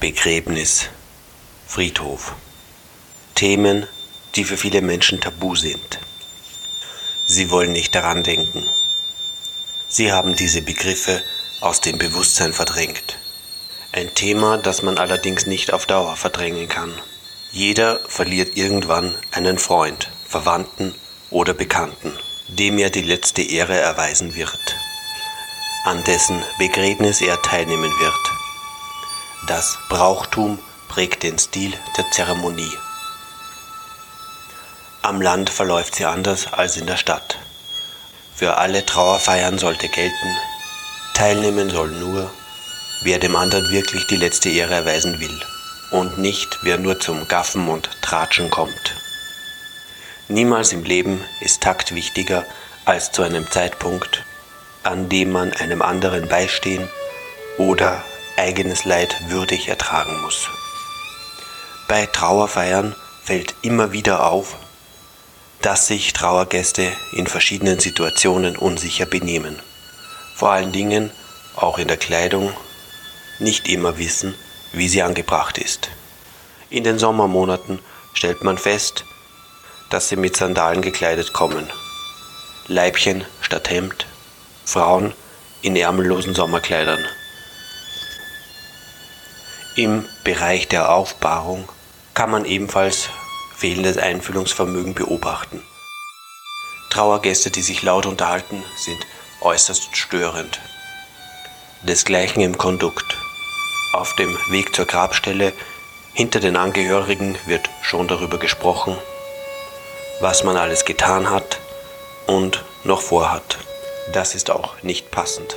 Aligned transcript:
Begräbnis, 0.00 0.90
Friedhof. 1.66 2.36
Themen, 3.34 3.84
die 4.36 4.44
für 4.44 4.56
viele 4.56 4.80
Menschen 4.80 5.20
tabu 5.20 5.56
sind. 5.56 5.98
Sie 7.26 7.50
wollen 7.50 7.72
nicht 7.72 7.96
daran 7.96 8.22
denken. 8.22 8.62
Sie 9.88 10.12
haben 10.12 10.36
diese 10.36 10.62
Begriffe 10.62 11.20
aus 11.60 11.80
dem 11.80 11.98
Bewusstsein 11.98 12.52
verdrängt. 12.52 13.18
Ein 13.90 14.14
Thema, 14.14 14.56
das 14.56 14.82
man 14.82 14.98
allerdings 14.98 15.46
nicht 15.46 15.72
auf 15.72 15.84
Dauer 15.86 16.14
verdrängen 16.14 16.68
kann. 16.68 16.94
Jeder 17.50 17.98
verliert 18.06 18.56
irgendwann 18.56 19.16
einen 19.32 19.58
Freund, 19.58 20.12
Verwandten 20.28 20.94
oder 21.30 21.54
Bekannten, 21.54 22.12
dem 22.46 22.78
er 22.78 22.90
die 22.90 23.02
letzte 23.02 23.42
Ehre 23.42 23.76
erweisen 23.76 24.36
wird, 24.36 24.76
an 25.82 26.04
dessen 26.04 26.40
Begräbnis 26.56 27.20
er 27.20 27.42
teilnehmen 27.42 27.90
wird. 27.98 28.37
Das 29.48 29.78
Brauchtum 29.88 30.58
prägt 30.88 31.22
den 31.22 31.38
Stil 31.38 31.72
der 31.96 32.10
Zeremonie. 32.10 32.70
Am 35.00 35.22
Land 35.22 35.48
verläuft 35.48 35.94
sie 35.94 36.04
anders 36.04 36.52
als 36.52 36.76
in 36.76 36.86
der 36.86 36.98
Stadt. 36.98 37.38
Für 38.36 38.58
alle 38.58 38.84
Trauerfeiern 38.84 39.56
sollte 39.56 39.88
gelten, 39.88 40.36
teilnehmen 41.14 41.70
soll 41.70 41.88
nur, 41.92 42.30
wer 43.00 43.18
dem 43.18 43.36
anderen 43.36 43.70
wirklich 43.70 44.06
die 44.06 44.16
letzte 44.16 44.50
Ehre 44.50 44.74
erweisen 44.74 45.18
will 45.18 45.40
und 45.92 46.18
nicht 46.18 46.58
wer 46.60 46.76
nur 46.76 47.00
zum 47.00 47.26
Gaffen 47.26 47.68
und 47.68 47.88
Tratschen 48.02 48.50
kommt. 48.50 48.96
Niemals 50.28 50.74
im 50.74 50.84
Leben 50.84 51.24
ist 51.40 51.62
Takt 51.62 51.94
wichtiger 51.94 52.44
als 52.84 53.12
zu 53.12 53.22
einem 53.22 53.50
Zeitpunkt, 53.50 54.24
an 54.82 55.08
dem 55.08 55.32
man 55.32 55.54
einem 55.54 55.80
anderen 55.80 56.28
beistehen 56.28 56.86
oder 57.56 58.04
eigenes 58.38 58.84
Leid 58.84 59.16
würdig 59.28 59.68
ertragen 59.68 60.20
muss. 60.22 60.48
Bei 61.88 62.06
Trauerfeiern 62.06 62.94
fällt 63.24 63.54
immer 63.62 63.92
wieder 63.92 64.26
auf, 64.26 64.56
dass 65.60 65.86
sich 65.86 66.12
Trauergäste 66.12 66.92
in 67.12 67.26
verschiedenen 67.26 67.80
Situationen 67.80 68.56
unsicher 68.56 69.06
benehmen. 69.06 69.58
Vor 70.34 70.50
allen 70.50 70.72
Dingen, 70.72 71.10
auch 71.56 71.78
in 71.78 71.88
der 71.88 71.96
Kleidung, 71.96 72.52
nicht 73.40 73.68
immer 73.68 73.98
wissen, 73.98 74.34
wie 74.72 74.88
sie 74.88 75.02
angebracht 75.02 75.58
ist. 75.58 75.88
In 76.70 76.84
den 76.84 76.98
Sommermonaten 76.98 77.80
stellt 78.12 78.44
man 78.44 78.58
fest, 78.58 79.04
dass 79.90 80.08
sie 80.08 80.16
mit 80.16 80.36
Sandalen 80.36 80.82
gekleidet 80.82 81.32
kommen. 81.32 81.68
Leibchen 82.66 83.24
statt 83.40 83.70
Hemd, 83.70 84.06
Frauen 84.64 85.14
in 85.62 85.74
ärmellosen 85.74 86.34
Sommerkleidern. 86.34 87.04
Im 89.78 90.04
Bereich 90.24 90.66
der 90.66 90.90
Aufbahrung 90.90 91.68
kann 92.12 92.32
man 92.32 92.44
ebenfalls 92.44 93.10
fehlendes 93.54 93.96
Einfühlungsvermögen 93.96 94.92
beobachten. 94.92 95.62
Trauergäste, 96.90 97.52
die 97.52 97.62
sich 97.62 97.82
laut 97.82 98.04
unterhalten, 98.04 98.64
sind 98.76 98.98
äußerst 99.40 99.96
störend. 99.96 100.58
Desgleichen 101.82 102.42
im 102.42 102.58
Kondukt. 102.58 103.04
Auf 103.92 104.16
dem 104.16 104.36
Weg 104.50 104.74
zur 104.74 104.86
Grabstelle 104.86 105.52
hinter 106.12 106.40
den 106.40 106.56
Angehörigen 106.56 107.38
wird 107.46 107.70
schon 107.80 108.08
darüber 108.08 108.38
gesprochen, 108.38 108.98
was 110.20 110.42
man 110.42 110.56
alles 110.56 110.86
getan 110.86 111.30
hat 111.30 111.60
und 112.26 112.64
noch 112.82 113.00
vorhat. 113.00 113.58
Das 114.12 114.34
ist 114.34 114.50
auch 114.50 114.82
nicht 114.82 115.12
passend. 115.12 115.56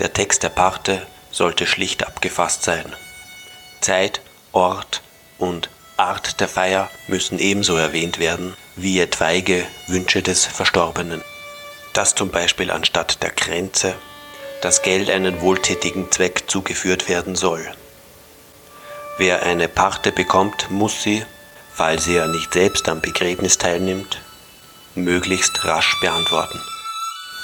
Der 0.00 0.12
Text 0.12 0.42
der 0.42 0.48
Parte 0.48 1.06
sollte 1.36 1.66
schlicht 1.66 2.06
abgefasst 2.06 2.62
sein. 2.62 2.96
Zeit, 3.82 4.22
Ort 4.52 5.02
und 5.36 5.68
Art 5.98 6.40
der 6.40 6.48
Feier 6.48 6.90
müssen 7.08 7.38
ebenso 7.38 7.76
erwähnt 7.76 8.18
werden 8.18 8.56
wie 8.74 8.98
etwaige 9.00 9.66
Wünsche 9.86 10.22
des 10.22 10.46
Verstorbenen. 10.46 11.22
Dass 11.92 12.14
zum 12.14 12.30
Beispiel 12.30 12.70
anstatt 12.70 13.22
der 13.22 13.30
Grenze 13.30 13.94
das 14.62 14.80
Geld 14.80 15.10
einen 15.10 15.42
wohltätigen 15.42 16.10
Zweck 16.10 16.44
zugeführt 16.46 17.06
werden 17.06 17.36
soll. 17.36 17.70
Wer 19.18 19.42
eine 19.42 19.68
Parte 19.68 20.12
bekommt, 20.12 20.70
muss 20.70 21.02
sie, 21.02 21.24
falls 21.74 22.06
er 22.06 22.28
nicht 22.28 22.54
selbst 22.54 22.88
am 22.88 23.02
Begräbnis 23.02 23.58
teilnimmt, 23.58 24.22
möglichst 24.94 25.66
rasch 25.66 26.00
beantworten. 26.00 26.60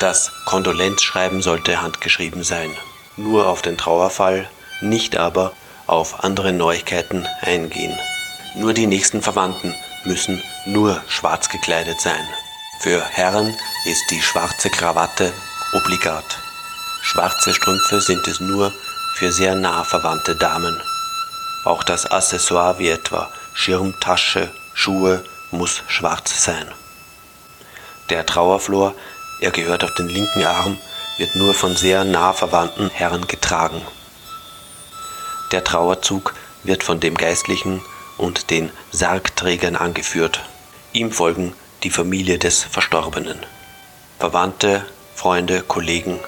Das 0.01 0.33
Kondolenzschreiben 0.47 1.43
sollte 1.43 1.83
handgeschrieben 1.83 2.43
sein 2.43 2.75
nur 3.17 3.47
auf 3.47 3.63
den 3.63 3.77
Trauerfall, 3.77 4.49
nicht 4.81 5.17
aber 5.17 5.53
auf 5.87 6.25
andere 6.25 6.53
Neuigkeiten 6.53 7.27
eingehen. 7.41 7.97
Nur 8.57 8.73
die 8.73 8.87
nächsten 8.87 9.23
Verwandten 9.23 9.75
müssen 10.05 10.43
nur 10.67 11.03
schwarz 11.09 11.49
gekleidet 11.49 12.01
sein. 12.01 12.27
Für 12.81 13.03
Herren 13.05 13.55
ist 13.85 14.11
die 14.11 14.21
schwarze 14.21 14.71
Krawatte 14.71 15.33
obligat. 15.73 16.25
Schwarze 17.03 17.55
Strümpfe 17.55 18.01
sind 18.01 18.27
es 18.27 18.41
nur 18.41 18.73
für 19.15 19.33
sehr 19.33 19.55
nah 19.55 19.85
verwandte 19.85 20.35
Damen. 20.37 20.81
Auch 21.65 21.83
das 21.83 22.11
Accessoire 22.11 22.79
wie 22.79 22.89
etwa 22.89 23.31
Schirm, 23.55 23.95
Tasche, 24.01 24.51
Schuhe 24.75 25.25
muss 25.51 25.83
schwarz 25.87 26.45
sein. 26.45 26.67
Der 28.11 28.27
Trauerflor, 28.27 28.95
er 29.41 29.51
gehört 29.51 29.85
auf 29.85 29.95
den 29.95 30.09
linken 30.09 30.45
Arm, 30.45 30.79
wird 31.19 31.35
nur 31.35 31.55
von 31.55 31.77
sehr 31.77 32.05
nah 32.05 32.33
verwandten 32.33 32.91
Herren 32.91 33.27
getragen. 33.27 33.83
Der 35.53 35.65
Trauerzug 35.65 36.35
wird 36.65 36.83
von 36.83 37.01
dem 37.01 37.17
Geistlichen 37.17 37.83
und 38.17 38.51
den 38.51 38.71
Sargträgern 38.91 39.77
angeführt. 39.77 40.41
Ihm 40.93 41.13
folgen 41.13 41.55
die 41.83 41.91
Familie 41.91 42.39
des 42.39 42.63
Verstorbenen, 42.63 43.39
Verwandte, 44.19 44.85
Freunde, 45.15 45.63
Kollegen 45.63 46.21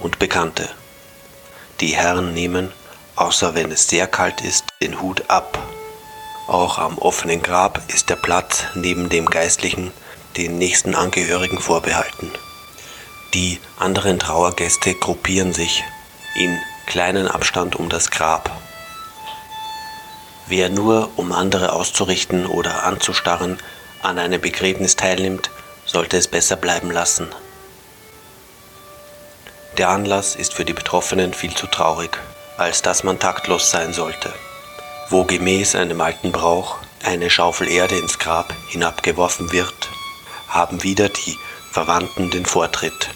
und 0.00 0.18
Bekannte. 0.18 0.68
Die 1.80 1.94
Herren 1.94 2.34
nehmen, 2.34 2.72
außer 3.16 3.54
wenn 3.54 3.70
es 3.70 3.88
sehr 3.88 4.06
kalt 4.06 4.40
ist, 4.42 4.64
den 4.80 5.00
Hut 5.00 5.24
ab. 5.28 5.58
Auch 6.46 6.78
am 6.78 6.98
offenen 6.98 7.42
Grab 7.42 7.80
ist 7.88 8.08
der 8.08 8.16
Platz 8.16 8.64
neben 8.74 9.08
dem 9.08 9.26
Geistlichen 9.26 9.90
den 10.36 10.58
nächsten 10.58 10.94
Angehörigen 10.94 11.58
vorbehalten. 11.58 12.30
Die 13.36 13.60
anderen 13.78 14.18
Trauergäste 14.18 14.94
gruppieren 14.94 15.52
sich 15.52 15.84
in 16.36 16.58
kleinen 16.86 17.28
Abstand 17.28 17.76
um 17.76 17.90
das 17.90 18.10
Grab. 18.10 18.50
Wer 20.46 20.70
nur, 20.70 21.10
um 21.16 21.32
andere 21.32 21.74
auszurichten 21.74 22.46
oder 22.46 22.84
anzustarren, 22.84 23.58
an 24.02 24.18
einem 24.18 24.40
Begräbnis 24.40 24.96
teilnimmt, 24.96 25.50
sollte 25.84 26.16
es 26.16 26.28
besser 26.28 26.56
bleiben 26.56 26.90
lassen. 26.90 27.28
Der 29.76 29.90
Anlass 29.90 30.34
ist 30.34 30.54
für 30.54 30.64
die 30.64 30.72
Betroffenen 30.72 31.34
viel 31.34 31.54
zu 31.54 31.66
traurig, 31.66 32.16
als 32.56 32.80
dass 32.80 33.04
man 33.04 33.18
taktlos 33.18 33.70
sein 33.70 33.92
sollte. 33.92 34.32
Wo 35.10 35.24
gemäß 35.24 35.74
einem 35.74 36.00
alten 36.00 36.32
Brauch 36.32 36.78
eine 37.04 37.28
Schaufel 37.28 37.68
Erde 37.68 37.98
ins 37.98 38.18
Grab 38.18 38.54
hinabgeworfen 38.70 39.52
wird, 39.52 39.90
haben 40.48 40.82
wieder 40.82 41.10
die 41.10 41.36
Verwandten 41.70 42.30
den 42.30 42.46
Vortritt. 42.46 43.10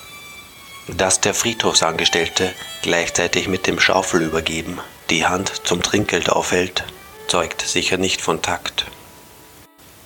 Dass 0.96 1.20
der 1.20 1.34
Friedhofsangestellte 1.34 2.52
gleichzeitig 2.82 3.46
mit 3.46 3.66
dem 3.66 3.78
Schaufel 3.78 4.22
übergeben 4.22 4.80
die 5.08 5.24
Hand 5.26 5.62
zum 5.64 5.82
Trinkgeld 5.82 6.30
aufhält, 6.30 6.84
zeugt 7.28 7.62
sicher 7.62 7.96
nicht 7.96 8.20
von 8.20 8.42
Takt. 8.42 8.86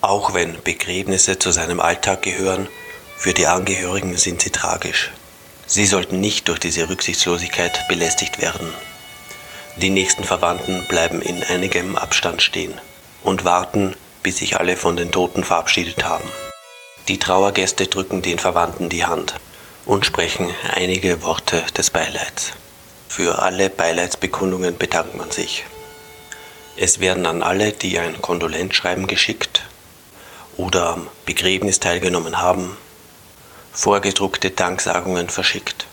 Auch 0.02 0.34
wenn 0.34 0.62
Begräbnisse 0.62 1.38
zu 1.38 1.52
seinem 1.52 1.80
Alltag 1.80 2.22
gehören, 2.22 2.68
für 3.16 3.32
die 3.32 3.46
Angehörigen 3.46 4.16
sind 4.16 4.42
sie 4.42 4.50
tragisch. 4.50 5.10
Sie 5.66 5.86
sollten 5.86 6.20
nicht 6.20 6.48
durch 6.48 6.58
diese 6.58 6.88
Rücksichtslosigkeit 6.88 7.88
belästigt 7.88 8.42
werden. 8.42 8.72
Die 9.76 9.90
nächsten 9.90 10.24
Verwandten 10.24 10.86
bleiben 10.88 11.22
in 11.22 11.42
einigem 11.44 11.96
Abstand 11.96 12.42
stehen 12.42 12.78
und 13.22 13.44
warten, 13.46 13.96
bis 14.22 14.38
sich 14.38 14.58
alle 14.58 14.76
von 14.76 14.96
den 14.96 15.10
Toten 15.12 15.44
verabschiedet 15.44 16.04
haben. 16.04 16.28
Die 17.08 17.18
Trauergäste 17.18 17.86
drücken 17.86 18.20
den 18.20 18.38
Verwandten 18.38 18.90
die 18.90 19.06
Hand 19.06 19.34
und 19.86 20.06
sprechen 20.06 20.50
einige 20.72 21.22
Worte 21.22 21.62
des 21.76 21.90
Beileids. 21.90 22.52
Für 23.08 23.40
alle 23.40 23.70
Beileidsbekundungen 23.70 24.76
bedankt 24.78 25.14
man 25.16 25.30
sich. 25.30 25.64
Es 26.76 27.00
werden 27.00 27.26
an 27.26 27.42
alle, 27.42 27.72
die 27.72 27.98
ein 27.98 28.20
Kondolenzschreiben 28.20 29.06
geschickt 29.06 29.62
oder 30.56 30.90
am 30.90 31.06
Begräbnis 31.26 31.80
teilgenommen 31.80 32.38
haben, 32.40 32.76
vorgedruckte 33.72 34.50
Danksagungen 34.50 35.28
verschickt. 35.28 35.86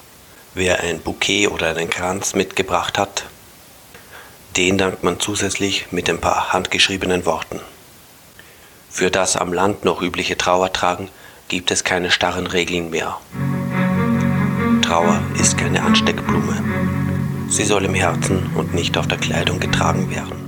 Wer 0.53 0.79
ein 0.81 1.01
Bouquet 1.01 1.47
oder 1.47 1.69
einen 1.69 1.89
Kranz 1.89 2.33
mitgebracht 2.33 2.97
hat, 2.97 3.25
den 4.57 4.77
dankt 4.77 5.03
man 5.03 5.19
zusätzlich 5.19 5.91
mit 5.91 6.09
ein 6.09 6.19
paar 6.19 6.51
handgeschriebenen 6.51 7.25
Worten. 7.25 7.61
Für 8.89 9.09
das 9.09 9.37
am 9.37 9.53
Land 9.53 9.85
noch 9.85 10.01
übliche 10.01 10.37
Trauertragen 10.37 11.09
gibt 11.47 11.71
es 11.71 11.83
keine 11.83 12.11
starren 12.11 12.47
Regeln 12.47 12.89
mehr. 12.89 13.17
Trauer 14.91 15.21
ist 15.39 15.57
keine 15.57 15.81
Ansteckblume. 15.83 16.61
Sie 17.47 17.63
soll 17.63 17.85
im 17.85 17.93
Herzen 17.93 18.47
und 18.55 18.73
nicht 18.73 18.97
auf 18.97 19.07
der 19.07 19.17
Kleidung 19.17 19.57
getragen 19.61 20.09
werden. 20.09 20.40